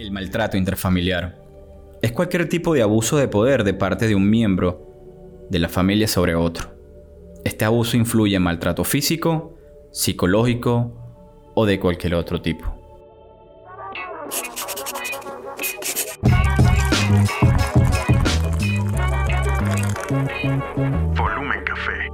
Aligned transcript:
El 0.00 0.12
maltrato 0.12 0.56
intrafamiliar 0.56 1.38
es 2.00 2.12
cualquier 2.12 2.48
tipo 2.48 2.72
de 2.72 2.80
abuso 2.80 3.18
de 3.18 3.28
poder 3.28 3.64
de 3.64 3.74
parte 3.74 4.08
de 4.08 4.14
un 4.14 4.30
miembro 4.30 5.46
de 5.50 5.58
la 5.58 5.68
familia 5.68 6.08
sobre 6.08 6.34
otro. 6.34 6.74
Este 7.44 7.66
abuso 7.66 7.98
influye 7.98 8.34
en 8.34 8.40
maltrato 8.40 8.82
físico, 8.82 9.58
psicológico 9.92 11.52
o 11.54 11.66
de 11.66 11.78
cualquier 11.78 12.14
otro 12.14 12.40
tipo. 12.40 12.64
Volumen 21.14 21.62
Café. 21.66 22.08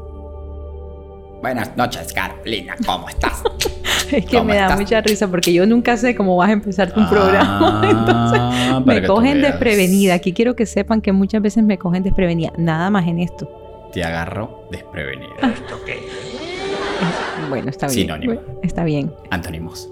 Buenas 1.41 1.77
noches, 1.77 2.13
Carolina, 2.13 2.75
¿cómo 2.85 3.09
estás? 3.09 3.45
Es 4.13 4.25
que 4.27 4.37
¿Cómo 4.39 4.45
me 4.51 4.57
da 4.57 4.77
mucha 4.77 5.01
risa 5.01 5.29
porque 5.29 5.53
yo 5.53 5.67
nunca 5.67 5.97
sé 5.97 6.15
cómo 6.15 6.37
vas 6.37 6.51
a 6.51 6.53
empezar 6.53 6.93
tu 6.93 7.07
programa. 7.09 7.83
Entonces 7.91 8.39
Ah, 8.41 8.83
para 8.85 9.01
me 9.01 9.07
cogen 9.07 9.43
desprevenida. 9.43 10.15
Aquí 10.15 10.33
quiero 10.33 10.55
que 10.57 10.67
sepan 10.67 11.01
que 11.01 11.13
muchas 11.13 11.41
veces 11.43 11.65
me 11.65 11.79
cogen 11.79 12.03
desprevenida. 12.03 12.53
Nada 12.59 12.91
más 12.91 13.07
en 13.07 13.19
esto. 13.21 13.49
Te 13.93 14.03
agarro 14.05 14.67
desprevenida. 14.71 15.33
Bueno, 17.49 17.71
está 17.71 17.87
bien. 17.87 18.01
Sinónimo. 18.01 18.41
Está 18.63 18.85
bien. 18.85 19.13
Antónimos. 19.31 19.91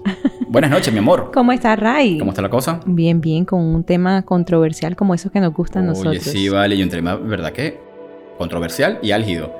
Buenas 0.49 0.69
noches, 0.71 0.91
mi 0.91 0.99
amor. 0.99 1.31
¿Cómo 1.33 1.51
está 1.51 1.75
Ray? 1.75 2.17
¿Cómo 2.17 2.31
está 2.31 2.41
la 2.41 2.49
cosa? 2.49 2.79
Bien, 2.85 3.21
bien, 3.21 3.45
con 3.45 3.61
un 3.61 3.83
tema 3.83 4.23
controversial 4.23 4.95
como 4.95 5.13
esos 5.13 5.31
que 5.31 5.39
nos 5.39 5.53
gustan 5.53 5.87
a 5.87 5.91
Oye, 5.91 5.99
nosotros. 6.03 6.23
sí, 6.23 6.49
vale, 6.49 6.75
y 6.75 6.83
un 6.83 6.89
tema, 6.89 7.15
¿verdad 7.15 7.51
que? 7.53 7.79
Controversial 8.37 8.99
y 9.01 9.11
álgido. 9.11 9.53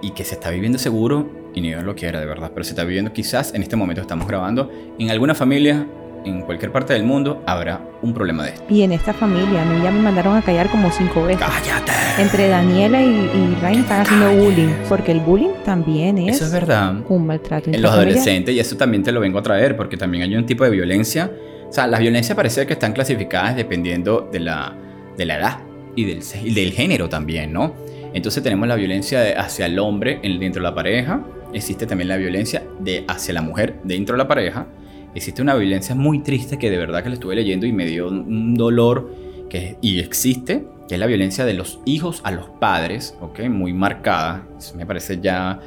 Y 0.00 0.10
que 0.10 0.24
se 0.24 0.34
está 0.34 0.50
viviendo 0.50 0.78
seguro, 0.78 1.30
y 1.54 1.60
ni 1.60 1.68
Dios 1.68 1.84
lo 1.84 1.94
quiera, 1.94 2.20
de 2.20 2.26
verdad, 2.26 2.50
pero 2.54 2.64
se 2.64 2.70
está 2.70 2.84
viviendo 2.84 3.12
quizás 3.12 3.54
en 3.54 3.62
este 3.62 3.76
momento 3.76 4.00
estamos 4.00 4.26
grabando, 4.26 4.70
en 4.98 5.10
alguna 5.10 5.34
familia, 5.34 5.86
en 6.24 6.42
cualquier 6.42 6.70
parte 6.70 6.92
del 6.92 7.02
mundo, 7.02 7.42
habrá 7.46 7.80
un 8.00 8.14
problema 8.14 8.44
de 8.44 8.50
esto. 8.50 8.64
Y 8.70 8.82
en 8.82 8.92
esta 8.92 9.12
familia, 9.12 9.62
a 9.62 9.64
mí 9.64 9.82
ya 9.82 9.90
me 9.90 10.00
mandaron 10.00 10.36
a 10.36 10.42
callar 10.42 10.68
como 10.68 10.90
cinco 10.92 11.24
veces. 11.24 11.42
¡Cállate! 11.44 11.92
Entre 12.22 12.48
Daniela 12.48 13.02
y, 13.02 13.08
y 13.08 13.58
Ray 13.60 13.78
están 13.78 14.02
haciendo 14.02 14.30
bullying. 14.32 14.68
Porque 14.88 15.10
el 15.10 15.18
bullying 15.18 15.50
también 15.64 16.18
es, 16.18 16.36
Eso 16.36 16.44
es 16.44 16.52
verdad. 16.52 16.94
un 17.08 17.26
maltrato. 17.26 17.70
En 17.72 17.82
los 17.82 17.90
adolescentes, 17.90 18.54
y 18.54 18.60
eso 18.60 18.76
también 18.76 19.02
te 19.02 19.10
lo 19.10 19.18
vengo 19.18 19.40
a 19.40 19.42
traer, 19.42 19.76
porque 19.76 19.96
también 19.96 20.22
hay 20.22 20.36
un 20.36 20.46
tipo 20.46 20.62
de 20.62 20.70
violencia. 20.70 21.28
O 21.68 21.72
sea, 21.72 21.88
las 21.88 21.98
violencias 21.98 22.36
parece 22.36 22.66
que 22.66 22.74
están 22.74 22.92
clasificadas 22.92 23.56
dependiendo 23.56 24.28
de 24.30 24.38
la, 24.40 24.76
de 25.16 25.24
la 25.26 25.38
edad 25.38 25.58
y 25.96 26.04
del, 26.04 26.22
y 26.44 26.54
del 26.54 26.72
género 26.72 27.08
también, 27.08 27.52
¿no? 27.52 27.74
Entonces 28.14 28.42
tenemos 28.42 28.68
la 28.68 28.76
violencia 28.76 29.40
hacia 29.40 29.66
el 29.66 29.78
hombre 29.78 30.20
en- 30.22 30.38
dentro 30.38 30.62
de 30.62 30.68
la 30.68 30.74
pareja, 30.74 31.24
existe 31.52 31.86
también 31.86 32.08
la 32.08 32.16
violencia 32.16 32.62
de 32.80 33.04
hacia 33.08 33.34
la 33.34 33.42
mujer 33.42 33.76
dentro 33.84 34.14
de 34.14 34.18
la 34.18 34.28
pareja, 34.28 34.66
existe 35.14 35.42
una 35.42 35.54
violencia 35.54 35.94
muy 35.94 36.20
triste 36.22 36.58
que 36.58 36.70
de 36.70 36.76
verdad 36.78 37.02
que 37.02 37.08
la 37.10 37.14
estuve 37.14 37.34
leyendo 37.34 37.66
y 37.66 37.72
me 37.72 37.86
dio 37.86 38.08
un- 38.08 38.54
dolor 38.54 39.10
que, 39.50 39.76
y 39.82 39.98
existe, 40.00 40.64
que 40.88 40.94
es 40.94 41.00
la 41.00 41.06
violencia 41.06 41.44
de 41.44 41.54
los 41.54 41.80
hijos 41.84 42.20
a 42.24 42.30
los 42.32 42.48
padres, 42.48 43.16
¿ok? 43.20 43.40
Muy 43.48 43.72
marcada, 43.72 44.46
eso 44.58 44.74
me 44.76 44.86
parece 44.86 45.18
ya 45.20 45.58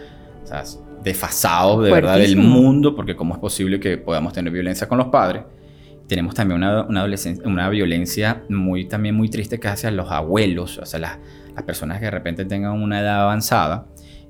o 0.44 0.48
sea, 0.48 0.64
desfasado 1.04 1.82
de 1.82 1.92
verdad 2.02 2.18
del 2.20 2.38
mundo, 2.50 2.96
porque 2.96 3.16
cómo 3.16 3.34
es 3.36 3.40
posible 3.40 3.80
que 3.80 3.98
podamos 3.98 4.34
tener 4.34 4.52
violencia 4.52 4.88
con 4.88 4.98
los 4.98 5.08
padres. 5.08 5.44
Tenemos 6.08 6.34
también 6.36 6.58
una, 6.60 6.84
una, 6.84 7.06
adolescen- 7.06 7.42
una 7.46 7.68
violencia 7.70 8.44
muy, 8.50 8.86
también 8.86 9.16
muy 9.16 9.30
triste 9.30 9.60
que 9.60 9.68
es 9.68 9.74
hacia 9.74 9.92
los 9.92 10.12
abuelos, 10.12 10.78
o 10.80 10.86
sea, 10.86 11.00
las, 11.00 11.18
las 11.56 11.64
personas 11.64 12.00
que 12.00 12.06
de 12.06 12.12
repente 12.12 12.46
tengan 12.46 12.74
una 12.74 13.00
edad 13.00 13.24
avanzada. 13.24 13.86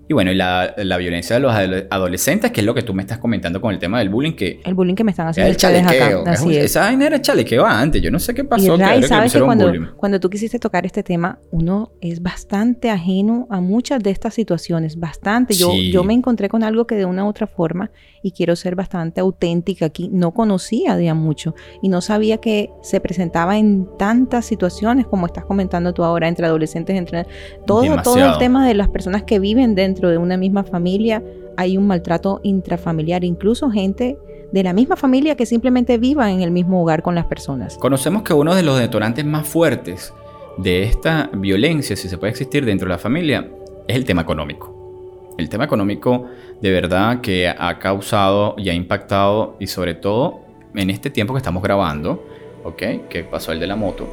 Y 0.08 0.14
bueno, 0.14 0.32
y 0.32 0.36
la, 0.36 0.74
la 0.78 0.98
violencia 0.98 1.36
de 1.36 1.40
los 1.42 1.52
ado- 1.52 1.88
adolescentes, 1.90 2.52
que 2.52 2.62
es 2.62 2.66
lo 2.66 2.76
que 2.76 2.84
tú 2.84 2.94
me 2.94 3.02
estás 3.02 3.18
comentando 3.18 3.60
con 3.60 3.74
el 3.74 3.80
tema 3.80 3.98
del 4.00 4.10
bullying, 4.10 4.34
que 4.34 4.62
El 4.64 4.76
bullying 4.76 4.94
que 4.96 5.04
me 5.04 5.12
están 5.12 5.28
es 5.28 5.32
haciendo 5.32 5.50
el 5.50 5.58
chalequeo. 5.58 6.22
acá. 6.22 6.34
es 6.34 6.42
un- 6.42 6.50
Así 6.50 6.58
es. 6.58 6.66
Esa 6.66 6.82
vaina 6.82 7.08
era 7.08 7.20
chalequeo 7.22 7.66
antes, 7.66 8.02
yo 8.02 8.12
no 8.12 8.20
sé 8.20 8.34
qué 8.36 8.42
Y 8.42 8.46
pasó. 8.46 8.64
que 8.78 8.84
ahora 8.84 9.00
que 9.00 9.08
sabes 9.08 9.24
que 9.34 9.40
pusieron 9.40 9.48
cuando, 9.48 9.68
bullying. 9.68 9.86
cuando 9.98 10.20
tú 10.20 10.30
quisiste 10.30 10.60
tocar 10.60 10.86
este 10.86 11.02
tema, 11.02 11.40
uno 11.52 11.92
es 12.02 12.22
bastante 12.22 12.92
ajeno 12.92 13.48
a 13.50 13.60
muchas 13.62 14.04
de 14.04 14.12
estas 14.12 14.36
situaciones, 14.36 15.00
bastante. 15.00 15.56
Yo, 15.56 15.72
Sí. 15.72 15.92
yo 15.92 16.04
me 16.04 16.14
encontré 16.14 16.50
con 16.50 16.64
algo 16.64 16.86
que 16.86 16.96
de 16.96 17.06
una 17.06 17.26
u 17.26 17.28
otra 17.28 17.48
forma, 17.48 17.90
y 18.22 18.32
quiero 18.32 18.56
ser 18.56 18.76
bastante 18.76 19.22
auténtica 19.22 19.86
aquí, 19.86 20.10
no 20.12 20.32
conocía 20.32 20.96
de 20.98 21.10
a 21.10 21.14
mucho 21.14 21.54
y 21.82 21.90
no 21.90 22.02
sabía 22.02 22.38
que 22.38 22.70
se 22.82 23.00
presentaba 23.00 23.58
en 23.58 23.88
tantas 23.98 24.46
situaciones 24.46 25.06
como 25.08 25.26
estás 25.28 25.46
comentando 25.46 25.94
tú 25.94 26.04
ahora, 26.04 26.28
entre 26.28 26.46
adolescentes, 26.48 26.96
entre 26.96 27.26
todo, 27.66 27.84
todo 28.04 28.18
el 28.34 28.38
tema 28.40 28.68
de 28.68 28.74
las 28.74 28.88
personas 28.90 29.24
que 29.24 29.40
viven 29.40 29.74
dentro 29.76 29.95
de 30.02 30.18
una 30.18 30.38
misma 30.38 30.64
familia, 30.64 31.24
hay 31.58 31.78
un 31.78 31.88
maltrato 31.88 32.40
intrafamiliar, 32.44 33.24
incluso 33.24 33.70
gente 33.70 34.18
de 34.52 34.64
la 34.64 34.74
misma 34.74 34.96
familia 34.96 35.36
que 35.36 35.46
simplemente 35.46 35.98
viva 35.98 36.32
en 36.32 36.42
el 36.42 36.52
mismo 36.52 36.82
hogar 36.82 37.02
con 37.02 37.16
las 37.16 37.26
personas. 37.26 37.78
Conocemos 37.78 38.24
que 38.24 38.34
uno 38.34 38.56
de 38.56 38.64
los 38.64 38.80
detonantes 38.80 39.26
más 39.26 39.48
fuertes 39.48 40.14
de 40.58 40.84
esta 40.84 41.30
violencia, 41.34 41.96
si 41.96 42.08
se 42.08 42.18
puede 42.18 42.32
existir 42.32 42.66
dentro 42.66 42.88
de 42.88 42.94
la 42.94 42.98
familia, 42.98 43.50
es 43.88 43.96
el 43.96 44.06
tema 44.06 44.22
económico. 44.22 45.34
El 45.38 45.50
tema 45.50 45.66
económico 45.66 46.26
de 46.62 46.72
verdad 46.72 47.20
que 47.20 47.50
ha 47.50 47.80
causado 47.80 48.56
y 48.58 48.70
ha 48.70 48.74
impactado 48.74 49.58
y 49.60 49.68
sobre 49.68 49.94
todo 49.94 50.40
en 50.74 50.90
este 50.90 51.10
tiempo 51.10 51.34
que 51.34 51.40
estamos 51.40 51.62
grabando, 51.62 52.26
¿ok? 52.64 53.10
Que 53.10 53.26
pasó 53.30 53.52
el 53.52 53.60
de 53.60 53.68
la 53.68 53.76
moto. 53.76 54.08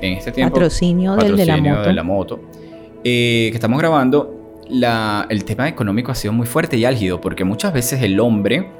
En 0.00 0.12
este 0.12 0.32
tiempo... 0.32 0.54
Patrocinio, 0.54 1.16
del 1.16 1.36
de 1.36 1.46
la 1.46 1.56
moto. 1.56 1.82
de 1.82 1.92
la 1.94 2.02
moto, 2.02 2.40
eh, 3.02 3.48
que 3.50 3.54
estamos 3.54 3.78
grabando, 3.78 4.35
el 4.68 5.44
tema 5.44 5.68
económico 5.68 6.12
ha 6.12 6.14
sido 6.14 6.32
muy 6.32 6.46
fuerte 6.46 6.76
y 6.76 6.84
álgido 6.84 7.20
porque 7.20 7.44
muchas 7.44 7.72
veces 7.72 8.02
el 8.02 8.18
hombre 8.20 8.70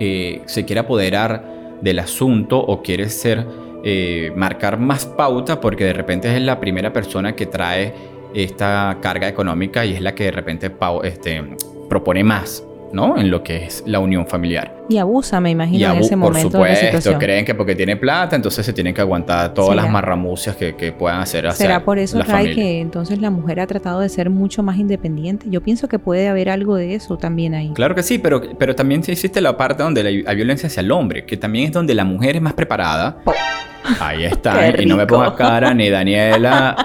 eh, 0.00 0.42
se 0.46 0.64
quiere 0.64 0.80
apoderar 0.80 1.78
del 1.80 1.98
asunto 1.98 2.58
o 2.58 2.82
quiere 2.82 3.08
ser, 3.08 3.46
eh, 3.84 4.32
marcar 4.34 4.78
más 4.78 5.06
pauta 5.06 5.60
porque 5.60 5.84
de 5.84 5.92
repente 5.92 6.34
es 6.34 6.42
la 6.42 6.58
primera 6.58 6.92
persona 6.92 7.36
que 7.36 7.46
trae 7.46 7.94
esta 8.34 8.98
carga 9.00 9.28
económica 9.28 9.84
y 9.84 9.94
es 9.94 10.00
la 10.00 10.14
que 10.14 10.24
de 10.24 10.30
repente 10.32 10.72
este, 11.04 11.56
propone 11.88 12.24
más, 12.24 12.64
¿no? 12.94 13.18
En 13.18 13.30
lo 13.30 13.42
que 13.42 13.64
es 13.66 13.82
la 13.86 13.98
unión 13.98 14.26
familiar. 14.26 14.72
Y 14.88 14.98
abusa, 14.98 15.40
me 15.40 15.50
imagino, 15.50 15.78
Y 15.78 15.84
en 15.84 15.98
ese 15.98 16.10
por 16.10 16.18
momento 16.32 16.58
de 16.58 16.64
la 16.64 16.76
supuesto, 16.76 16.86
situación. 16.86 17.18
creen 17.18 17.44
que 17.44 17.54
porque 17.54 17.74
tiene 17.74 17.96
plata, 17.96 18.36
entonces 18.36 18.64
se 18.64 18.72
tienen 18.72 18.94
que 18.94 19.00
aguantar 19.00 19.52
todas 19.52 19.70
¿Será? 19.70 19.82
las 19.82 19.90
marramucias 19.90 20.56
que, 20.56 20.76
que 20.76 20.92
puedan 20.92 21.20
hacer 21.20 21.46
hacia 21.46 21.66
¿Será 21.66 21.84
por 21.84 21.98
eso, 21.98 22.18
la 22.18 22.24
Ray, 22.24 22.32
familia. 22.44 22.54
que 22.54 22.80
entonces 22.80 23.18
la 23.20 23.30
mujer 23.30 23.60
ha 23.60 23.66
tratado 23.66 24.00
de 24.00 24.08
ser 24.08 24.30
mucho 24.30 24.62
más 24.62 24.78
independiente? 24.78 25.46
Yo 25.50 25.60
pienso 25.62 25.88
que 25.88 25.98
puede 25.98 26.28
haber 26.28 26.48
algo 26.50 26.76
de 26.76 26.94
eso 26.94 27.16
también 27.18 27.54
ahí. 27.54 27.70
Claro 27.74 27.94
que 27.94 28.02
sí, 28.02 28.18
pero, 28.18 28.40
pero 28.58 28.74
también 28.74 29.02
existe 29.06 29.40
la 29.40 29.56
parte 29.56 29.82
donde 29.82 30.02
la- 30.02 30.30
hay 30.30 30.36
violencia 30.36 30.66
hacia 30.68 30.80
el 30.80 30.92
hombre, 30.92 31.24
que 31.26 31.36
también 31.36 31.66
es 31.66 31.72
donde 31.72 31.94
la 31.94 32.04
mujer 32.04 32.36
es 32.36 32.42
más 32.42 32.52
preparada. 32.52 33.18
Ahí 34.00 34.24
está, 34.24 34.80
y 34.80 34.86
no 34.86 34.96
me 34.96 35.06
pongas 35.06 35.32
cara 35.32 35.74
ni 35.74 35.88
Daniela 35.90 36.76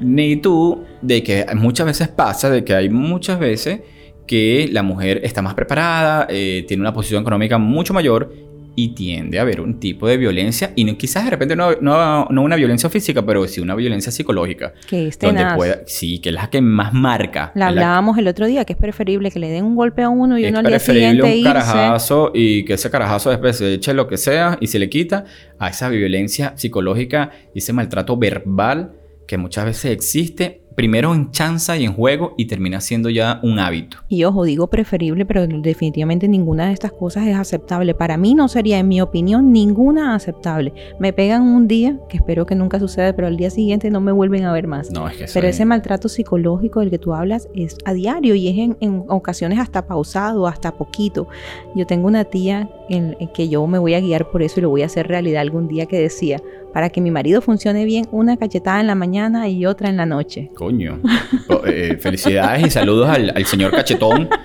ni 0.00 0.36
tú 0.36 0.84
de 1.02 1.22
que 1.22 1.46
muchas 1.54 1.86
veces 1.86 2.08
pasa, 2.08 2.50
de 2.50 2.64
que 2.64 2.74
hay 2.74 2.88
muchas 2.88 3.38
veces 3.38 3.80
que 4.28 4.68
la 4.70 4.84
mujer 4.84 5.20
está 5.24 5.42
más 5.42 5.54
preparada, 5.54 6.28
eh, 6.30 6.64
tiene 6.68 6.82
una 6.82 6.92
posición 6.92 7.22
económica 7.22 7.58
mucho 7.58 7.92
mayor 7.92 8.32
y 8.76 8.90
tiende 8.94 9.40
a 9.40 9.42
haber 9.42 9.60
un 9.60 9.80
tipo 9.80 10.06
de 10.06 10.16
violencia, 10.16 10.70
y 10.76 10.84
no- 10.84 10.96
quizás 10.96 11.24
de 11.24 11.30
repente 11.30 11.56
no, 11.56 11.72
no, 11.80 12.26
no 12.30 12.42
una 12.42 12.54
violencia 12.54 12.88
física, 12.88 13.26
pero 13.26 13.44
sí 13.48 13.60
una 13.60 13.74
violencia 13.74 14.12
psicológica, 14.12 14.72
Que 14.88 15.08
es 15.08 15.18
donde 15.18 15.38
tenaz. 15.40 15.56
pueda, 15.56 15.80
sí, 15.86 16.20
que 16.20 16.28
es 16.28 16.34
la 16.36 16.48
que 16.48 16.60
más 16.60 16.92
marca. 16.92 17.50
La 17.56 17.70
es 17.70 17.74
la 17.74 17.80
hablábamos 17.80 18.18
el 18.18 18.28
otro 18.28 18.46
día, 18.46 18.64
que 18.64 18.74
es 18.74 18.78
preferible 18.78 19.32
que 19.32 19.40
le 19.40 19.48
den 19.48 19.64
un 19.64 19.74
golpe 19.74 20.02
a 20.04 20.08
uno 20.10 20.38
y 20.38 20.46
uno 20.46 20.58
al 20.58 20.64
día 20.64 20.76
preferible 20.76 21.08
siguiente 21.08 21.22
un 21.32 21.38
irse. 21.38 21.42
carajazo 21.48 22.30
y 22.32 22.64
que 22.64 22.74
ese 22.74 22.88
carajazo 22.88 23.30
después 23.30 23.56
se 23.56 23.74
eche 23.74 23.92
lo 23.94 24.06
que 24.06 24.16
sea 24.16 24.58
y 24.60 24.68
se 24.68 24.78
le 24.78 24.88
quita 24.88 25.24
a 25.58 25.70
esa 25.70 25.88
violencia 25.88 26.52
psicológica 26.56 27.30
y 27.56 27.58
ese 27.58 27.72
maltrato 27.72 28.16
verbal 28.16 28.92
que 29.26 29.38
muchas 29.38 29.64
veces 29.64 29.90
existe, 29.90 30.62
primero 30.78 31.12
en 31.12 31.32
chanza 31.32 31.76
y 31.76 31.84
en 31.84 31.92
juego 31.92 32.34
y 32.36 32.44
termina 32.46 32.80
siendo 32.80 33.10
ya 33.10 33.40
un 33.42 33.58
hábito. 33.58 33.96
Y 34.08 34.22
ojo, 34.22 34.44
digo 34.44 34.68
preferible, 34.68 35.26
pero 35.26 35.44
definitivamente 35.44 36.28
ninguna 36.28 36.68
de 36.68 36.72
estas 36.72 36.92
cosas 36.92 37.26
es 37.26 37.34
aceptable. 37.34 37.94
Para 37.96 38.16
mí 38.16 38.36
no 38.36 38.46
sería, 38.46 38.78
en 38.78 38.86
mi 38.86 39.00
opinión, 39.00 39.52
ninguna 39.52 40.14
aceptable. 40.14 40.72
Me 41.00 41.12
pegan 41.12 41.42
un 41.42 41.66
día, 41.66 41.98
que 42.08 42.18
espero 42.18 42.46
que 42.46 42.54
nunca 42.54 42.78
suceda, 42.78 43.12
pero 43.12 43.26
al 43.26 43.36
día 43.36 43.50
siguiente 43.50 43.90
no 43.90 44.00
me 44.00 44.12
vuelven 44.12 44.44
a 44.44 44.52
ver 44.52 44.68
más. 44.68 44.92
No, 44.92 45.08
es 45.08 45.16
que 45.16 45.24
eso 45.24 45.34
Pero 45.34 45.48
es- 45.48 45.56
ese 45.56 45.64
maltrato 45.64 46.08
psicológico 46.08 46.78
del 46.78 46.90
que 46.90 46.98
tú 47.00 47.12
hablas 47.12 47.48
es 47.56 47.76
a 47.84 47.92
diario 47.92 48.36
y 48.36 48.46
es 48.46 48.56
en, 48.58 48.76
en 48.78 49.02
ocasiones 49.08 49.58
hasta 49.58 49.84
pausado, 49.84 50.46
hasta 50.46 50.70
poquito. 50.76 51.26
Yo 51.74 51.86
tengo 51.88 52.06
una 52.06 52.22
tía 52.22 52.70
en, 52.88 53.16
en 53.18 53.26
que 53.32 53.48
yo 53.48 53.66
me 53.66 53.80
voy 53.80 53.94
a 53.94 54.00
guiar 54.00 54.30
por 54.30 54.42
eso 54.44 54.60
y 54.60 54.62
lo 54.62 54.70
voy 54.70 54.82
a 54.82 54.86
hacer 54.86 55.08
realidad 55.08 55.40
algún 55.42 55.66
día 55.66 55.86
que 55.86 55.98
decía, 55.98 56.40
para 56.72 56.90
que 56.90 57.00
mi 57.00 57.10
marido 57.10 57.40
funcione 57.40 57.84
bien, 57.86 58.04
una 58.12 58.36
cachetada 58.36 58.78
en 58.80 58.86
la 58.86 58.94
mañana 58.94 59.48
y 59.48 59.66
otra 59.66 59.88
en 59.88 59.96
la 59.96 60.06
noche. 60.06 60.52
Coño. 60.68 61.00
Oh, 61.48 61.62
eh, 61.66 61.96
felicidades 61.98 62.66
y 62.66 62.68
saludos 62.68 63.08
al, 63.08 63.32
al 63.34 63.46
señor 63.46 63.70
cachetón. 63.70 64.28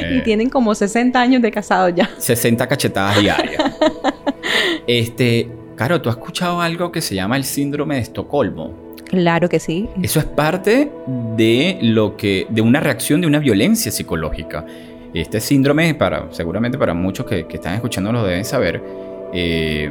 Y 0.00 0.16
Eh, 0.16 0.22
tienen 0.24 0.50
como 0.50 0.74
60 0.74 1.20
años 1.20 1.40
de 1.40 1.52
casado 1.52 1.88
ya. 1.88 2.10
60 2.18 2.66
cachetadas 2.66 3.20
diarias. 3.20 3.62
Este, 4.88 5.48
Caro, 5.76 6.02
¿tú 6.02 6.08
has 6.08 6.16
escuchado 6.16 6.60
algo 6.60 6.90
que 6.90 7.00
se 7.00 7.14
llama 7.14 7.36
el 7.36 7.44
síndrome 7.44 7.94
de 7.94 8.00
Estocolmo? 8.00 8.74
Claro 9.04 9.48
que 9.48 9.60
sí. 9.60 9.88
Eso 10.02 10.18
es 10.18 10.24
parte 10.24 10.90
de 11.36 11.78
lo 11.80 12.16
que, 12.16 12.48
de 12.50 12.60
una 12.60 12.80
reacción 12.80 13.20
de 13.20 13.28
una 13.28 13.38
violencia 13.38 13.92
psicológica. 13.92 14.66
Este 15.14 15.38
síndrome, 15.40 15.94
para, 15.94 16.26
seguramente 16.32 16.76
para 16.76 16.92
muchos 16.92 17.24
que, 17.24 17.46
que 17.46 17.56
están 17.56 17.74
escuchando 17.74 18.10
lo 18.12 18.24
deben 18.24 18.44
saber, 18.44 18.82
eh, 19.32 19.88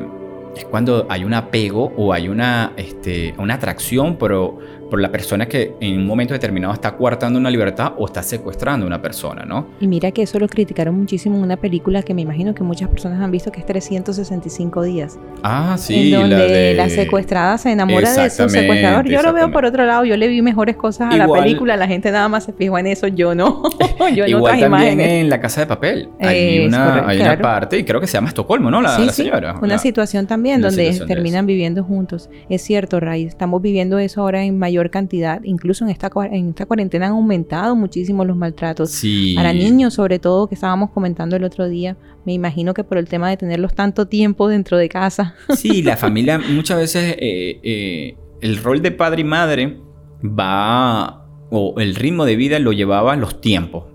es 0.57 0.65
cuando 0.65 1.05
hay 1.09 1.23
un 1.23 1.33
apego 1.33 1.93
o 1.95 2.11
hay 2.11 2.27
una, 2.27 2.73
este, 2.75 3.33
una 3.37 3.53
atracción, 3.55 4.17
pero 4.17 4.57
por 4.89 5.01
la 5.01 5.11
persona 5.11 5.47
que 5.47 5.75
en 5.79 5.99
un 5.99 6.07
momento 6.07 6.33
determinado 6.33 6.73
está 6.73 6.95
coartando 6.95 7.39
una 7.39 7.49
libertad 7.49 7.93
o 7.97 8.05
está 8.05 8.23
secuestrando 8.23 8.85
a 8.85 8.87
una 8.87 9.01
persona, 9.01 9.45
¿no? 9.45 9.67
Y 9.79 9.87
mira 9.87 10.11
que 10.11 10.23
eso 10.23 10.39
lo 10.39 10.47
criticaron 10.47 10.97
muchísimo 10.97 11.37
en 11.37 11.43
una 11.43 11.57
película 11.57 12.01
que 12.01 12.13
me 12.13 12.21
imagino 12.21 12.53
que 12.53 12.63
muchas 12.63 12.89
personas 12.89 13.21
han 13.21 13.31
visto 13.31 13.51
que 13.51 13.59
es 13.59 13.65
365 13.65 14.83
días. 14.83 15.19
Ah, 15.43 15.75
sí. 15.77 16.13
En 16.13 16.21
donde 16.21 16.73
la, 16.75 16.89
secuestrada 16.89 17.57
se 17.57 17.71
enamora 17.71 18.11
de 18.13 18.29
su 18.29 18.47
secuestrador. 18.49 19.07
Yo 19.07 19.21
lo 19.21 19.33
veo 19.33 19.51
por 19.51 19.65
otro 19.65 19.85
lado, 19.85 20.05
yo 20.05 20.17
le 20.17 20.27
vi 20.27 20.41
mejores 20.41 20.75
cosas 20.75 21.13
a 21.13 21.17
la 21.17 21.27
película, 21.27 21.75
la 21.77 21.87
gente 21.87 22.11
nada 22.11 22.27
más 22.29 22.45
se 22.45 22.53
fijó 22.53 22.77
en 22.77 22.87
eso, 22.87 23.07
yo 23.07 23.35
no. 23.35 23.63
yo 24.15 24.25
en 24.25 24.29
Igual 24.29 24.59
también 24.59 24.99
en 24.99 25.29
La 25.29 25.39
Casa 25.39 25.61
de 25.61 25.67
Papel. 25.67 26.09
Hay, 26.19 26.65
una, 26.65 27.07
hay 27.07 27.19
una, 27.21 27.37
parte, 27.37 27.77
y 27.77 27.83
creo 27.83 27.99
que 27.99 28.07
se 28.07 28.13
llama 28.13 28.29
Estocolmo, 28.29 28.71
¿no? 28.71 28.81
La, 28.81 28.97
señora. 29.11 29.57
Una 29.61 29.77
situación 29.77 30.27
también 30.27 30.61
donde 30.61 30.99
terminan 31.07 31.45
viviendo 31.45 31.83
juntos. 31.83 32.29
Es 32.49 32.61
cierto, 32.61 32.99
Ray, 32.99 33.25
estamos 33.25 33.61
viviendo 33.61 33.99
eso 33.99 34.21
ahora 34.21 34.43
en 34.43 34.57
mayor 34.77 34.91
cantidad, 34.91 35.41
incluso 35.43 35.85
en 35.85 35.89
esta, 35.89 36.11
en 36.31 36.49
esta 36.49 36.65
cuarentena 36.65 37.07
han 37.07 37.13
aumentado 37.13 37.75
muchísimo 37.75 38.23
los 38.23 38.37
maltratos. 38.37 39.01
Para 39.35 39.53
niños, 39.53 39.95
sobre 39.95 40.19
todo, 40.19 40.47
que 40.47 40.55
estábamos 40.55 40.91
comentando 40.91 41.35
el 41.35 41.43
otro 41.43 41.67
día, 41.67 41.97
me 42.25 42.33
imagino 42.33 42.73
que 42.73 42.83
por 42.83 42.97
el 42.97 43.07
tema 43.07 43.29
de 43.29 43.37
tenerlos 43.37 43.73
tanto 43.73 44.07
tiempo 44.07 44.47
dentro 44.47 44.77
de 44.77 44.89
casa. 44.89 45.35
Sí, 45.57 45.81
la 45.81 45.97
familia 45.97 46.37
muchas 46.37 46.77
veces, 46.77 47.15
eh, 47.17 47.59
eh, 47.63 48.15
el 48.41 48.57
rol 48.57 48.81
de 48.83 48.91
padre 48.91 49.21
y 49.21 49.23
madre 49.23 49.77
va, 50.23 51.25
o 51.49 51.73
el 51.79 51.95
ritmo 51.95 52.25
de 52.25 52.35
vida 52.35 52.59
lo 52.59 52.73
llevaba 52.73 53.15
los 53.15 53.41
tiempos. 53.41 53.85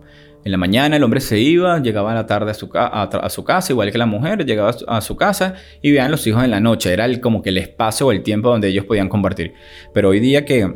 En 0.45 0.51
la 0.51 0.59
mañana 0.59 0.97
el 0.97 1.03
hombre 1.05 1.21
se 1.21 1.39
iba, 1.39 1.79
llegaba 1.81 2.13
a 2.13 2.15
la 2.15 2.27
tarde 2.27 2.51
a 2.51 2.55
su, 2.55 2.69
a, 2.75 3.29
su 3.31 3.45
casa, 3.45 3.73
igual 3.73 3.93
que 3.93 3.99
la 3.99 4.07
mujer, 4.07 4.45
llegaba 4.45 4.75
a 4.89 5.01
su, 5.01 5.17
casa 5.17 5.55
y 5.81 5.91
veían 5.93 6.11
los 6.11 6.27
hijos 6.27 6.43
en 6.43 6.51
la 6.51 6.61
noche. 6.61 6.93
Era 6.93 7.05
el, 7.05 7.21
como 7.21 7.43
que 7.43 7.51
el 7.51 7.59
espacio 7.59 8.09
o 8.09 8.13
el 8.13 8.23
tiempo 8.23 8.49
donde 8.49 8.69
ellos 8.69 8.85
podían 8.85 9.09
compartir. 9.09 9.55
Pero 9.93 10.09
hoy 10.09 10.19
día 10.19 10.45
que 10.45 10.75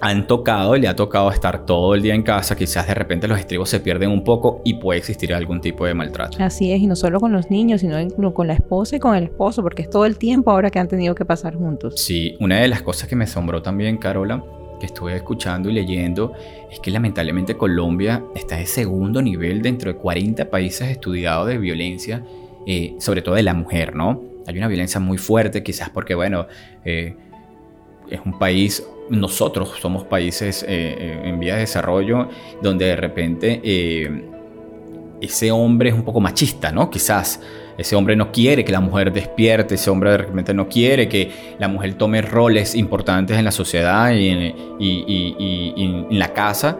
han 0.00 0.26
tocado, 0.26 0.76
le 0.76 0.88
ha 0.88 0.96
tocado 0.96 1.30
estar 1.30 1.66
todo 1.66 1.94
el 1.94 2.02
día 2.02 2.14
en 2.14 2.22
casa, 2.22 2.56
quizás 2.56 2.86
de 2.86 2.94
repente 2.94 3.28
los 3.28 3.38
estribos 3.38 3.68
se 3.68 3.80
pierden 3.80 4.10
un 4.10 4.24
poco 4.24 4.62
y 4.64 4.74
puede 4.74 4.98
existir 4.98 5.34
algún 5.34 5.60
tipo 5.60 5.86
de 5.86 5.94
maltrato. 5.94 6.38
Así 6.40 6.72
es, 6.72 6.80
y 6.80 6.86
no 6.86 6.96
solo 6.96 7.20
con 7.20 7.32
los 7.32 7.50
niños, 7.50 7.80
sino 7.80 8.34
con 8.34 8.46
la 8.46 8.54
esposa 8.54 8.96
y 8.96 8.98
con 8.98 9.16
el 9.16 9.24
esposo, 9.24 9.62
porque 9.62 9.82
es 9.82 9.90
todo 9.90 10.06
el 10.06 10.18
tiempo 10.18 10.50
ahora 10.50 10.70
que 10.70 10.78
han 10.78 10.88
tenido 10.88 11.14
que 11.14 11.24
pasar 11.24 11.54
juntos. 11.56 11.94
Sí, 11.96 12.36
una 12.40 12.60
de 12.60 12.68
las 12.68 12.82
cosas 12.82 13.08
que 13.08 13.16
me 13.16 13.24
asombró 13.24 13.62
también, 13.62 13.96
Carola, 13.96 14.44
que 14.78 14.86
estuve 14.86 15.14
escuchando 15.16 15.68
y 15.70 15.72
leyendo, 15.72 16.32
es 16.70 16.80
que 16.80 16.90
lamentablemente 16.90 17.56
Colombia 17.56 18.24
está 18.34 18.56
de 18.56 18.66
segundo 18.66 19.22
nivel 19.22 19.62
dentro 19.62 19.92
de 19.92 19.98
40 19.98 20.50
países 20.50 20.88
estudiados 20.88 21.48
de 21.48 21.58
violencia, 21.58 22.24
eh, 22.66 22.94
sobre 22.98 23.22
todo 23.22 23.34
de 23.34 23.42
la 23.42 23.54
mujer, 23.54 23.94
¿no? 23.94 24.22
Hay 24.46 24.56
una 24.56 24.68
violencia 24.68 25.00
muy 25.00 25.18
fuerte, 25.18 25.62
quizás 25.62 25.90
porque, 25.90 26.14
bueno, 26.14 26.46
eh, 26.84 27.14
es 28.10 28.20
un 28.24 28.38
país 28.38 28.86
nosotros 29.10 29.74
somos 29.80 30.04
países 30.04 30.64
eh, 30.68 31.22
en 31.24 31.40
vía 31.40 31.54
de 31.54 31.60
desarrollo 31.60 32.28
donde 32.62 32.86
de 32.86 32.96
repente 32.96 33.60
ese 35.20 35.50
hombre 35.50 35.90
es 35.90 35.94
un 35.94 36.02
poco 36.02 36.20
machista, 36.20 36.70
¿no? 36.72 36.90
Quizás 36.90 37.40
ese 37.76 37.94
hombre 37.94 38.16
no 38.16 38.32
quiere 38.32 38.64
que 38.64 38.72
la 38.72 38.80
mujer 38.80 39.12
despierte, 39.12 39.76
ese 39.76 39.88
hombre 39.88 40.10
de 40.10 40.18
repente 40.18 40.52
no 40.52 40.68
quiere 40.68 41.08
que 41.08 41.30
la 41.58 41.68
mujer 41.68 41.94
tome 41.94 42.22
roles 42.22 42.74
importantes 42.74 43.38
en 43.38 43.44
la 43.44 43.52
sociedad 43.52 44.12
y 44.12 44.28
en, 44.28 46.18
la 46.18 46.32
casa. 46.32 46.76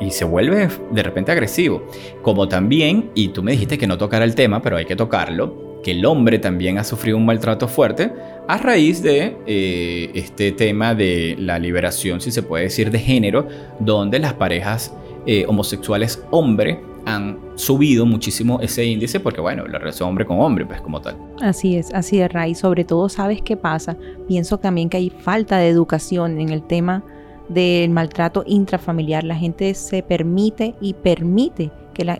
Y, 0.00 0.10
se 0.10 0.24
vuelve 0.24 0.68
de 0.92 1.02
repente 1.02 1.32
agresivo. 1.32 1.86
Como 2.22 2.46
también, 2.48 3.10
y 3.14 3.28
tú 3.28 3.42
me 3.42 3.52
dijiste 3.52 3.78
que 3.78 3.86
no 3.86 3.96
tocara 3.98 4.24
el 4.24 4.34
tema, 4.34 4.60
pero 4.62 4.76
hay 4.76 4.84
que 4.84 4.94
tocarlo, 4.94 5.80
que 5.82 5.92
el 5.92 6.04
hombre 6.04 6.38
también 6.38 6.78
ha 6.78 6.84
sufrido 6.84 7.16
un 7.16 7.24
maltrato 7.24 7.66
fuerte 7.66 8.12
a 8.46 8.58
raíz 8.58 9.02
de 9.02 9.36
eh, 9.46 10.10
este 10.14 10.52
tema 10.52 10.94
de 10.94 11.34
la 11.38 11.58
liberación, 11.58 12.20
si 12.20 12.30
se 12.30 12.42
puede 12.42 12.64
decir, 12.64 12.90
de 12.90 12.98
género, 12.98 13.48
donde 13.78 14.18
las 14.18 14.34
parejas 14.34 14.92
eh, 15.26 15.44
homosexuales 15.48 16.22
hombre 16.30 16.80
han 17.10 17.38
subido 17.56 18.06
muchísimo 18.06 18.60
ese 18.60 18.84
índice 18.84 19.20
porque, 19.20 19.40
bueno, 19.40 19.66
la 19.66 19.78
relación 19.78 20.08
hombre 20.08 20.24
con 20.24 20.40
hombre, 20.40 20.64
pues 20.66 20.80
como 20.80 21.00
tal. 21.00 21.16
Así 21.40 21.76
es, 21.76 21.92
así 21.92 22.18
de 22.18 22.28
raíz. 22.28 22.58
Sobre 22.58 22.84
todo, 22.84 23.08
¿sabes 23.08 23.42
qué 23.42 23.56
pasa? 23.56 23.96
Pienso 24.28 24.58
también 24.58 24.88
que 24.88 24.96
hay 24.96 25.10
falta 25.10 25.58
de 25.58 25.68
educación 25.68 26.40
en 26.40 26.50
el 26.50 26.62
tema 26.62 27.04
del 27.48 27.90
maltrato 27.90 28.44
intrafamiliar. 28.46 29.24
La 29.24 29.36
gente 29.36 29.74
se 29.74 30.02
permite 30.02 30.74
y 30.80 30.94
permite 30.94 31.70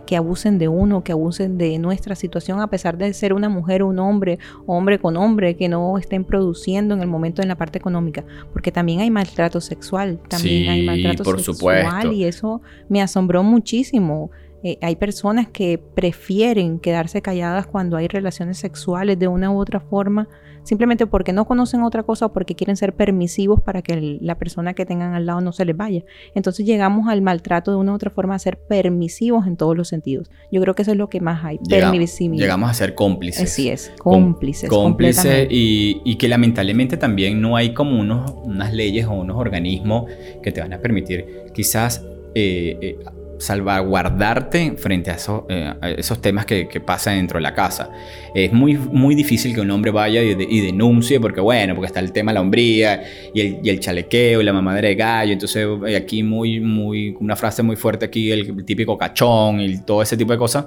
que, 0.05 0.15
abusen 0.15 0.57
de 0.57 0.67
uno, 0.67 1.03
que 1.03 1.11
abusen 1.11 1.57
de 1.57 1.79
nuestra 1.79 2.15
situación, 2.15 2.59
a 2.59 2.67
pesar 2.67 2.97
de 2.97 3.13
ser 3.13 3.33
una 3.33 3.49
mujer 3.49 3.81
o 3.81 3.87
un 3.87 3.99
hombre, 3.99 4.39
hombre 4.65 4.99
con 4.99 5.17
hombre, 5.17 5.55
que 5.55 5.69
no 5.69 5.97
estén 5.97 6.23
produciendo 6.23 6.93
en 6.93 7.01
el 7.01 7.07
momento 7.07 7.41
en 7.41 7.47
la 7.47 7.55
parte 7.55 7.77
económica, 7.77 8.23
porque 8.53 8.71
también 8.71 8.99
hay 8.99 9.09
maltrato 9.09 9.61
sexual, 9.61 10.19
también 10.27 10.69
hay 10.69 10.85
maltrato 10.85 11.23
por 11.23 11.41
sexual 11.41 12.13
y 12.13 12.25
eso 12.25 12.61
me 12.89 13.01
asombró 13.01 13.43
muchísimo. 13.43 14.31
Eh, 14.63 14.77
hay 14.81 14.95
personas 14.95 15.47
que 15.47 15.77
prefieren 15.77 16.79
quedarse 16.79 17.21
calladas 17.21 17.67
cuando 17.67 17.97
hay 17.97 18.07
relaciones 18.07 18.57
sexuales 18.57 19.17
de 19.17 19.27
una 19.27 19.51
u 19.51 19.59
otra 19.59 19.79
forma 19.79 20.27
simplemente 20.63 21.07
porque 21.07 21.33
no 21.33 21.45
conocen 21.45 21.81
otra 21.83 22.03
cosa 22.03 22.27
o 22.27 22.33
porque 22.33 22.55
quieren 22.55 22.77
ser 22.77 22.93
permisivos 22.93 23.61
para 23.61 23.81
que 23.81 24.19
la 24.21 24.37
persona 24.37 24.73
que 24.73 24.85
tengan 24.85 25.13
al 25.13 25.25
lado 25.25 25.41
no 25.41 25.51
se 25.51 25.65
les 25.65 25.75
vaya. 25.75 26.03
Entonces 26.35 26.65
llegamos 26.65 27.07
al 27.07 27.21
maltrato 27.21 27.71
de 27.71 27.77
una 27.77 27.91
u 27.91 27.95
otra 27.95 28.11
forma 28.11 28.35
a 28.35 28.39
ser 28.39 28.57
permisivos 28.59 29.47
en 29.47 29.57
todos 29.57 29.75
los 29.75 29.87
sentidos. 29.87 30.29
Yo 30.51 30.61
creo 30.61 30.75
que 30.75 30.83
eso 30.83 30.91
es 30.91 30.97
lo 30.97 31.09
que 31.09 31.21
más 31.21 31.43
hay, 31.43 31.57
permisividad. 31.69 32.41
Llegamos 32.41 32.69
a 32.69 32.73
ser 32.73 32.95
cómplices. 32.95 33.43
Así 33.43 33.69
es, 33.69 33.91
cómplices. 33.97 34.69
Cómplices 34.69 35.47
y, 35.49 36.15
que 36.21 36.27
lamentablemente 36.27 36.97
también 36.97 37.41
no 37.41 37.55
hay 37.55 37.73
como 37.73 37.99
unos, 37.99 38.31
unas 38.43 38.73
leyes 38.73 39.07
o 39.07 39.13
unos 39.13 39.37
organismos 39.37 40.05
que 40.43 40.51
te 40.51 40.61
van 40.61 40.73
a 40.73 40.79
permitir 40.79 41.25
quizás... 41.53 42.05
Eh, 42.35 42.77
eh, 42.81 42.99
salvaguardarte 43.41 44.75
frente 44.77 45.11
a, 45.11 45.17
eh, 45.49 45.95
esos 45.97 46.21
temas 46.21 46.45
que, 46.45 46.67
pasan 46.85 47.17
dentro 47.17 47.37
de 47.37 47.43
la 47.43 47.53
casa. 47.53 47.91
Es 48.33 48.53
muy, 48.53 48.75
muy 48.75 49.15
difícil 49.15 49.53
que 49.53 49.61
un 49.61 49.71
hombre 49.71 49.91
vaya 49.91 50.21
y, 50.21 50.61
denuncie 50.61 51.19
porque, 51.19 51.41
bueno, 51.41 51.75
porque 51.75 51.87
está 51.87 51.99
el 51.99 52.11
tema 52.11 52.31
de 52.31 52.35
la 52.35 52.41
hombría 52.41 53.03
y 53.33 53.41
el, 53.41 53.59
y 53.63 53.69
el 53.69 53.79
chalequeo 53.79 54.41
y 54.41 54.43
la 54.43 54.53
mamadera 54.53 54.87
de 54.87 54.95
gallo. 54.95 55.33
Entonces, 55.33 55.67
aquí 55.95 56.23
muy, 56.23 56.59
muy, 56.59 57.15
una 57.19 57.35
frase 57.35 57.63
muy 57.63 57.75
fuerte 57.75 58.05
aquí, 58.05 58.31
el 58.31 58.63
típico 58.63 58.97
cachón 58.97 59.59
y 59.59 59.79
todo 59.79 60.01
ese 60.01 60.15
tipo 60.15 60.31
de 60.31 60.37
cosas. 60.37 60.65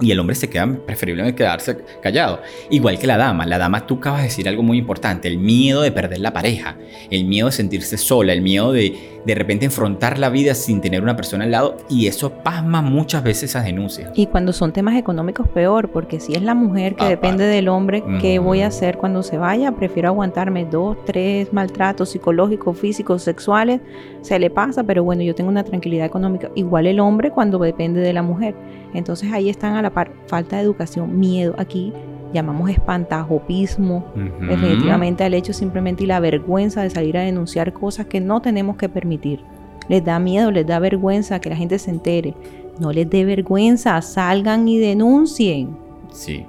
Y 0.00 0.10
el 0.10 0.18
hombre 0.18 0.34
se 0.34 0.50
queda 0.50 0.66
preferible 0.86 1.34
quedarse 1.34 1.78
callado. 2.02 2.40
Igual 2.70 2.98
que 2.98 3.06
la 3.06 3.16
dama. 3.16 3.46
La 3.46 3.58
dama, 3.58 3.86
tú 3.86 3.96
acabas 3.96 4.20
de 4.20 4.24
decir 4.24 4.48
algo 4.48 4.62
muy 4.62 4.78
importante. 4.78 5.28
El 5.28 5.38
miedo 5.38 5.82
de 5.82 5.92
perder 5.92 6.20
la 6.20 6.32
pareja. 6.32 6.76
El 7.10 7.24
miedo 7.24 7.46
de 7.46 7.52
sentirse 7.52 7.96
sola. 7.96 8.32
El 8.32 8.42
miedo 8.42 8.72
de 8.72 9.12
de 9.24 9.34
repente 9.34 9.64
enfrentar 9.64 10.18
la 10.18 10.30
vida 10.30 10.54
sin 10.54 10.80
tener 10.80 11.02
una 11.02 11.16
persona 11.16 11.44
al 11.44 11.50
lado. 11.50 11.76
Y 11.88 12.06
eso 12.06 12.30
pasma 12.42 12.82
muchas 12.82 13.22
veces 13.22 13.50
esas 13.50 13.64
denuncias. 13.64 14.10
Y 14.14 14.26
cuando 14.26 14.52
son 14.52 14.72
temas 14.72 14.96
económicos, 14.96 15.48
peor. 15.48 15.90
Porque 15.90 16.20
si 16.20 16.34
es 16.34 16.42
la 16.42 16.54
mujer 16.54 16.94
que 16.96 17.04
depende 17.04 17.44
del 17.44 17.68
hombre, 17.68 18.02
¿qué 18.20 18.38
voy 18.38 18.62
a 18.62 18.68
hacer 18.68 18.98
cuando 18.98 19.22
se 19.22 19.36
vaya? 19.36 19.72
Prefiero 19.72 20.08
aguantarme 20.08 20.64
dos, 20.64 20.96
tres 21.04 21.52
maltratos 21.52 22.10
psicológicos, 22.10 22.78
físicos, 22.78 23.22
sexuales. 23.22 23.80
Se 24.22 24.38
le 24.38 24.50
pasa, 24.50 24.84
pero 24.84 25.04
bueno, 25.04 25.22
yo 25.22 25.34
tengo 25.34 25.50
una 25.50 25.64
tranquilidad 25.64 26.06
económica. 26.06 26.50
Igual 26.54 26.86
el 26.86 27.00
hombre 27.00 27.30
cuando 27.30 27.58
depende 27.58 28.00
de 28.00 28.12
la 28.12 28.22
mujer. 28.22 28.54
Entonces 28.94 29.32
ahí 29.32 29.48
están 29.48 29.74
a 29.82 29.88
la 29.88 29.94
par 29.94 30.12
falta 30.26 30.56
de 30.56 30.62
educación, 30.62 31.18
miedo. 31.18 31.54
Aquí 31.58 31.92
llamamos 32.32 32.70
espantajopismo, 32.70 34.04
definitivamente 34.40 35.24
al 35.24 35.34
hecho 35.34 35.52
simplemente 35.52 36.04
y 36.04 36.06
la 36.06 36.20
vergüenza 36.20 36.82
de 36.82 36.90
salir 36.90 37.16
a 37.18 37.22
denunciar 37.22 37.72
cosas 37.72 38.06
que 38.06 38.20
no 38.20 38.40
tenemos 38.40 38.76
que 38.76 38.88
permitir. 38.88 39.40
Les 39.88 40.04
da 40.04 40.18
miedo, 40.18 40.50
les 40.50 40.66
da 40.66 40.78
vergüenza 40.78 41.40
que 41.40 41.50
la 41.50 41.56
gente 41.56 41.78
se 41.78 41.90
entere. 41.90 42.34
No 42.78 42.92
les 42.92 43.08
dé 43.10 43.24
vergüenza, 43.24 44.00
salgan 44.00 44.66
y 44.66 44.78
denuncien. 44.78 45.76
Sí. 46.10 46.46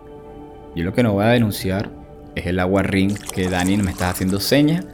Yo 0.75 0.84
lo 0.84 0.94
que 0.94 1.04
no 1.04 1.13
voy 1.13 1.25
a 1.25 1.30
denunciar 1.30 1.90
es 2.36 2.46
el 2.46 2.60
agua 2.60 2.84
ring 2.84 3.13
que 3.34 3.50
Dani 3.50 3.78
me 3.78 3.92
está 3.92 4.10
haciendo 4.10 4.40
señas. 4.40 4.86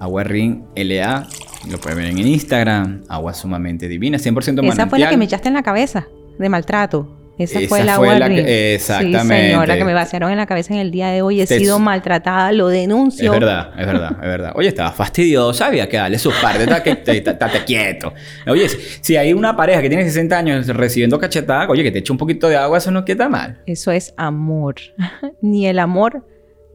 Agua 0.00 0.24
ring 0.24 0.62
LA, 0.76 1.26
lo 1.70 1.78
pueden 1.78 1.98
ver 1.98 2.06
en 2.08 2.18
Instagram. 2.18 3.02
Agua 3.08 3.34
sumamente 3.34 3.88
divina, 3.88 4.16
100% 4.16 4.32
manantial. 4.32 4.72
Esa 4.72 4.86
fue 4.86 4.98
la 4.98 5.10
que 5.10 5.16
me 5.16 5.24
echaste 5.24 5.48
en 5.48 5.54
la 5.54 5.62
cabeza 5.62 6.06
de 6.38 6.48
maltrato. 6.48 7.17
Esa, 7.38 7.60
fue 7.68 7.84
la 7.84 7.96
fue 7.96 8.74
exactamente. 8.74 9.20
Sí, 9.20 9.48
señora, 9.48 9.76
que 9.76 9.84
me 9.84 9.94
vaciaron 9.94 10.30
en 10.30 10.36
la 10.36 10.46
cabeza 10.46 10.74
en 10.74 10.80
el 10.80 10.90
día 10.90 11.08
de 11.08 11.22
hoy. 11.22 11.40
He 11.40 11.46
sido 11.46 11.78
maltratada, 11.78 12.52
lo 12.52 12.68
denuncio. 12.68 13.32
Es 13.32 13.40
verdad, 13.40 13.70
es 13.78 13.86
verdad, 13.86 14.10
es 14.12 14.28
verdad. 14.28 14.52
Oye, 14.56 14.68
estaba 14.68 14.90
fastidioso, 14.92 15.64
había 15.64 15.88
que 15.88 15.96
darle 15.96 16.18
sus 16.18 16.34
partes, 16.34 16.68
estate 17.06 17.64
quieto. 17.64 18.12
Oye, 18.46 18.68
si 18.68 19.16
hay 19.16 19.32
una 19.32 19.56
pareja 19.56 19.80
que 19.82 19.88
tiene 19.88 20.04
60 20.04 20.36
años 20.36 20.66
recibiendo 20.68 21.18
cachetada, 21.18 21.68
oye, 21.68 21.82
que 21.82 21.90
te 21.90 22.00
eche 22.00 22.12
un 22.12 22.18
poquito 22.18 22.48
de 22.48 22.56
agua, 22.56 22.78
eso 22.78 22.90
no 22.90 23.04
queda 23.04 23.28
mal. 23.28 23.60
Eso 23.66 23.92
es 23.92 24.14
amor. 24.16 24.76
ni 25.40 25.66
el 25.66 25.78
amor 25.78 26.24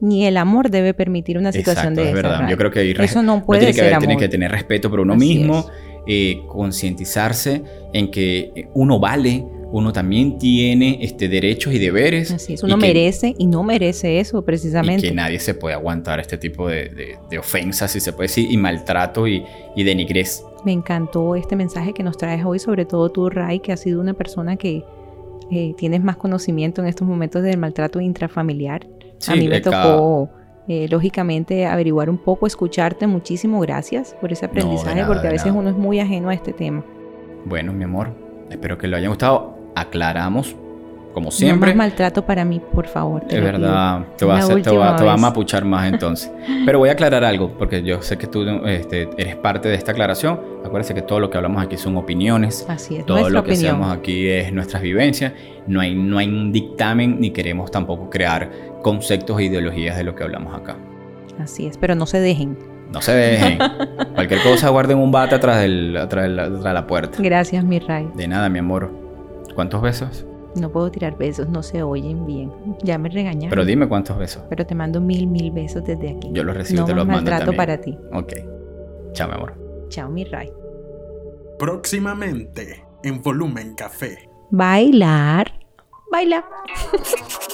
ni 0.00 0.26
el 0.26 0.36
amor 0.36 0.70
debe 0.70 0.92
permitir 0.92 1.38
una 1.38 1.50
situación 1.50 1.94
de 1.94 2.08
es 2.08 2.14
verdad. 2.14 2.48
Yo 2.48 2.56
creo 2.58 2.70
que 2.70 2.90
eso 3.02 3.22
no 3.22 3.44
puede 3.44 3.60
tiene 3.60 3.72
ser 3.72 3.92
que 3.92 3.98
Tiene 3.98 4.16
que 4.18 4.28
tener 4.28 4.50
respeto 4.50 4.90
por 4.90 5.00
uno 5.00 5.16
mismo, 5.16 5.66
eh, 6.06 6.42
concientizarse 6.46 7.62
en 7.92 8.10
que 8.10 8.68
uno 8.74 9.00
vale, 9.00 9.46
uno 9.74 9.92
también 9.92 10.38
tiene 10.38 10.98
este, 11.00 11.28
derechos 11.28 11.74
y 11.74 11.80
deberes. 11.80 12.30
Así 12.30 12.54
es, 12.54 12.62
uno 12.62 12.76
merece 12.76 13.34
y 13.36 13.48
no 13.48 13.64
merece 13.64 14.20
eso 14.20 14.44
precisamente. 14.44 15.04
Y 15.04 15.08
que 15.08 15.14
nadie 15.16 15.40
se 15.40 15.52
puede 15.52 15.74
aguantar 15.74 16.20
este 16.20 16.38
tipo 16.38 16.68
de, 16.68 17.18
ofensas, 17.36 17.90
si 17.90 17.98
se 17.98 18.12
puede 18.12 18.28
decir, 18.28 18.48
y 18.52 18.56
maltrato 18.56 19.26
y, 19.26 19.44
y 19.74 19.82
denigres. 19.82 20.44
Me 20.64 20.70
encantó 20.70 21.34
este 21.34 21.56
mensaje 21.56 21.92
que 21.92 22.04
nos 22.04 22.16
traes 22.16 22.44
hoy, 22.44 22.60
sobre 22.60 22.84
todo 22.84 23.08
tú, 23.08 23.28
Ray, 23.28 23.58
que 23.58 23.72
has 23.72 23.80
sido 23.80 24.00
una 24.00 24.14
persona 24.14 24.54
que 24.54 24.84
eh, 25.50 25.74
tienes 25.76 26.04
más 26.04 26.16
conocimiento 26.18 26.80
en 26.80 26.86
estos 26.86 27.08
momentos 27.08 27.42
del 27.42 27.58
maltrato 27.58 28.00
intrafamiliar. 28.00 28.86
a 29.26 29.34
mí 29.34 29.48
me 29.48 29.60
tocó, 29.60 30.30
eh, 30.68 30.86
lógicamente, 30.88 31.66
averiguar 31.66 32.08
un 32.08 32.18
poco, 32.18 32.46
escucharte. 32.46 33.08
Muchísimas 33.08 33.60
gracias 33.62 34.14
por 34.20 34.30
ese 34.30 34.46
aprendizaje, 34.46 35.04
porque 35.04 35.26
a 35.26 35.32
veces 35.32 35.52
uno 35.52 35.68
es 35.68 35.76
muy 35.76 35.98
ajeno 35.98 36.28
a 36.28 36.34
este 36.34 36.52
tema. 36.52 36.84
Bueno, 37.44 37.72
mi 37.72 37.82
amor, 37.82 38.14
espero 38.50 38.78
que 38.78 38.86
lo 38.86 38.96
hayan 38.96 39.10
gustado. 39.10 39.53
Aclaramos 39.74 40.56
como 41.14 41.30
siempre. 41.30 41.70
No 41.70 41.76
más 41.76 41.88
maltrato 41.88 42.26
para 42.26 42.44
mí, 42.44 42.60
por 42.60 42.86
favor. 42.86 43.22
Es 43.30 43.42
verdad, 43.42 44.04
te 44.18 44.26
va, 44.26 44.36
a 44.36 44.38
hacer, 44.40 44.62
te, 44.62 44.70
va, 44.76 45.12
a 45.12 45.16
mapuchar 45.16 45.64
más 45.64 45.90
entonces. 45.90 46.30
Pero 46.66 46.80
voy 46.80 46.90
a 46.90 46.92
aclarar 46.92 47.24
algo, 47.24 47.56
porque 47.56 47.82
yo 47.82 48.02
sé 48.02 48.18
que 48.18 48.26
tú 48.26 48.42
este, 48.66 49.08
eres 49.16 49.36
parte 49.36 49.68
de 49.68 49.76
esta 49.76 49.92
aclaración. 49.92 50.40
Acuérdense 50.64 50.92
que 50.92 51.02
todo 51.02 51.20
lo 51.20 51.30
que 51.30 51.36
hablamos 51.38 51.62
aquí 51.64 51.78
son 51.78 51.96
opiniones. 51.96 52.66
Así 52.68 52.96
es, 52.96 53.06
Todo 53.06 53.30
lo 53.30 53.44
que 53.44 53.52
hacemos 53.52 53.96
aquí 53.96 54.28
es 54.28 54.52
nuestras 54.52 54.82
vivencias. 54.82 55.32
No 55.66 55.80
hay, 55.80 55.94
no 55.94 56.18
hay 56.18 56.28
un 56.28 56.52
dictamen 56.52 57.20
ni 57.20 57.30
queremos 57.30 57.70
tampoco 57.70 58.10
crear 58.10 58.50
conceptos 58.82 59.38
e 59.38 59.44
ideologías 59.44 59.96
de 59.96 60.04
lo 60.04 60.14
que 60.14 60.24
hablamos 60.24 60.54
acá. 60.54 60.76
Así 61.38 61.66
es, 61.66 61.78
pero 61.78 61.94
no 61.94 62.06
se 62.06 62.20
dejen. 62.20 62.58
No 62.92 63.00
se 63.00 63.12
dejen. 63.12 63.58
Cualquier 64.14 64.42
cosa 64.42 64.68
guarden 64.68 64.98
un 64.98 65.10
bate 65.10 65.36
atrás, 65.36 65.60
del, 65.60 65.96
atrás, 65.96 66.24
de 66.24 66.30
la, 66.30 66.44
atrás 66.44 66.64
de 66.64 66.72
la 66.72 66.86
puerta. 66.86 67.18
Gracias, 67.20 67.64
mi 67.64 67.78
Ray. 67.78 68.08
De 68.14 68.28
nada, 68.28 68.48
mi 68.48 68.58
amor. 68.58 69.03
¿Cuántos 69.54 69.80
besos? 69.82 70.26
No 70.56 70.70
puedo 70.70 70.90
tirar 70.90 71.16
besos, 71.18 71.48
no 71.48 71.62
se 71.62 71.82
oyen 71.82 72.26
bien. 72.26 72.52
Ya 72.82 72.96
me 72.98 73.08
regañaron. 73.08 73.50
Pero 73.50 73.64
dime 73.64 73.88
cuántos 73.88 74.16
besos. 74.18 74.42
Pero 74.48 74.64
te 74.66 74.74
mando 74.74 75.00
mil, 75.00 75.26
mil 75.26 75.50
besos 75.50 75.84
desde 75.84 76.10
aquí. 76.10 76.30
Yo 76.32 76.44
los 76.44 76.56
recibo 76.56 76.82
y 76.82 76.86
te 76.86 76.94
los 76.94 77.06
mando 77.06 77.30
también. 77.30 77.56
para 77.56 77.80
ti. 77.80 77.98
Ok. 78.12 78.32
Chao, 79.12 79.28
mi 79.28 79.34
amor. 79.34 79.54
Chao, 79.88 80.08
mi 80.10 80.24
Ray. 80.24 80.52
Próximamente, 81.58 82.84
en 83.02 83.22
Volumen 83.22 83.74
Café. 83.74 84.28
Bailar. 84.50 85.52
Baila. 86.10 86.44